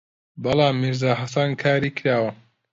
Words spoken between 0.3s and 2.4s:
بەڵام «میرزا حەسەن» کاری کراوە